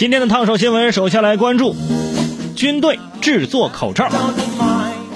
[0.00, 1.76] 今天的烫手新闻，首先来关注
[2.56, 4.08] 军队制作口罩。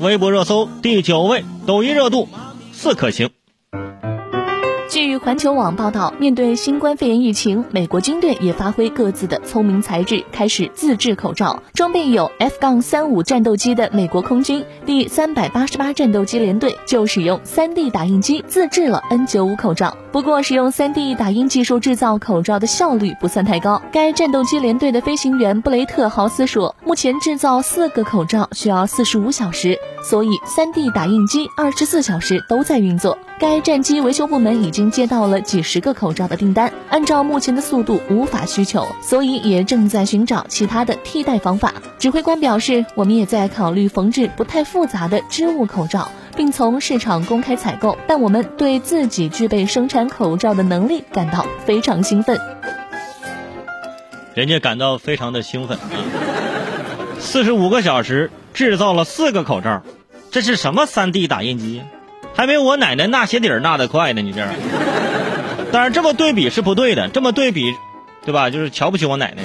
[0.00, 2.28] 微博热搜第九位，抖音热度
[2.74, 3.30] 四颗星。
[5.18, 11.62] 环球网报道，面对新冠肺炎疫情，美国军队也发挥各自的聪明才智，开始自制口罩。
[11.72, 19.96] 装备有 F- 杠三五战斗机的美国空军第三百八十八战斗机联队就使用 3D 打印机自制了 N95 口罩。
[20.12, 23.82] 不过，使用 3D 打印技术制造口罩的效率不算太高。
[23.92, 33.18] 该战斗机联队的飞行员布雷特豪斯说，目前制造四个口罩需要四十五小时，所以 3D 打印机二十四小时都在运作。
[33.38, 41.74] 该战机维修部门已经到了几十个口罩的订单，按照目前的速度无法需求，所以也正在寻找其他的替代方法。
[41.98, 47.96] 指挥官表示，我们也在考虑缝制不太复杂的织物口罩，并从市场公开采购。
[48.06, 52.38] 但我们对自己具备生产口罩的能力感到非常兴奋。
[54.34, 55.78] 人家感到非常的兴奋！
[57.18, 59.82] 四十五个小时制造了四个口罩，
[60.30, 61.82] 这是什么三 D 打印机？
[62.36, 64.46] 还没我奶奶纳鞋底儿纳的快呢，你这。
[65.72, 67.74] 当然，这么对比是不对的，这么对比，
[68.24, 68.50] 对吧？
[68.50, 69.42] 就是瞧不起我奶奶。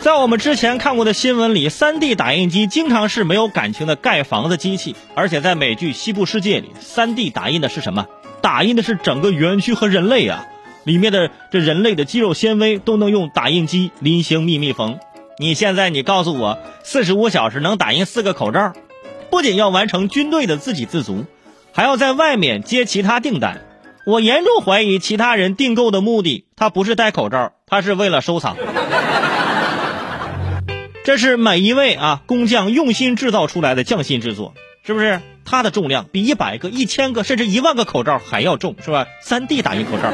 [0.00, 8.06] 在我们之前看过的新闻里，3D 打印机经常是没有感情的盖房子机器，而且在美剧《西部世界》里，3D 打印的是什么？
[8.40, 10.46] 打印的是整个园区和人类啊！
[10.84, 14.98] 里面的这人类的肌肉纤维都能用打印机临行密密缝。
[15.38, 18.72] 你现在你告诉我，四十五小时能打印四个口罩？
[19.30, 21.24] 不仅要完成军队的自给自足，
[21.72, 23.64] 还要在外面接其他订单。
[24.06, 28.56] 我严重怀疑其他人订购的目的，他不是戴口罩，他是为了收藏。
[31.04, 35.20] 这是每一位啊工匠用心制造出来的匠心之作，是不是？
[35.44, 40.12] 它的重量比一百个、一千个甚至一万个口罩还要重，是吧？3D 打印口罩。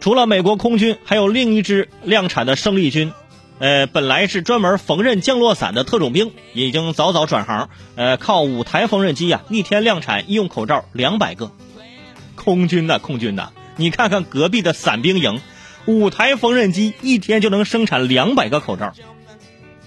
[0.00, 3.12] 除了美国空军，还有另一支量产的胜利军。
[3.58, 11.50] 呃，本来是专门缝纫降落伞的特种兵，已经早早转行，呃，靠五台缝纫机啊，一天量产医用口罩两百个。
[12.36, 15.40] 空军呐，空军呐，你看看隔壁的伞兵营，
[15.86, 18.92] 五台缝纫机一天就能生产两百个口罩。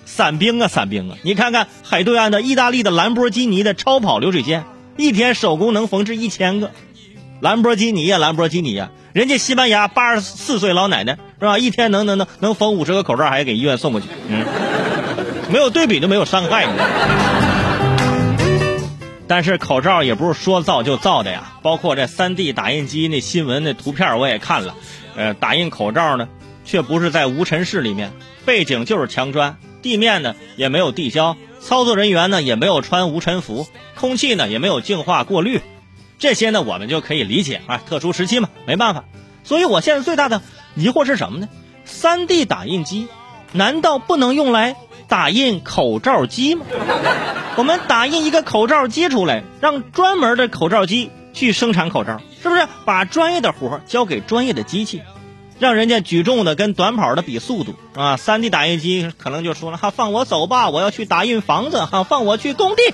[0.06, 4.66] 伞兵啊，伞兵啊，你看看海对岸的意大利的兰博基尼的超跑流水线，
[4.98, 6.72] 一天手工能缝制一千个。
[7.42, 11.58] 兰博基尼呀，兰博基尼呀，人家西班牙八十四岁老奶奶是吧？
[11.58, 14.08] 一天能能能能缝五十个口罩，还给医院送过去。
[14.28, 14.46] 嗯，
[15.52, 16.68] 没有对比就没有伤害，
[19.28, 24.76] 但是口罩也不是说造就造的呀，包括这 3D 打印机那新闻那图片我也看了，
[25.16, 26.30] 呃，打印口罩呢，
[26.64, 28.12] 却不是在无尘室里面，
[28.46, 33.66] 背景就是墙砖，地面呢也没有地胶，操作人员呢也没有穿无尘服，
[33.96, 35.60] 空气呢也没有净化过滤。
[36.22, 39.06] 这些呢，我们就可以理解啊，特殊时期嘛，没办法。
[39.44, 40.44] 所以我现在最大的
[40.76, 41.50] 疑惑是什么呢
[41.88, 43.08] ？3D 打印机
[43.54, 44.76] 难道不能用来
[45.08, 46.68] 打印口罩机吗？
[47.56, 52.68] 我们打印一个口罩机出来，让专门的口罩机去生产口罩，是不是？
[52.86, 55.02] 把专业的活交给专业的机器，
[55.58, 62.94] 让人家举重的跟短跑的比速度啊！3D 打印机可能就说了哈，放我走吧，我要去打印房子哈，放我去工地。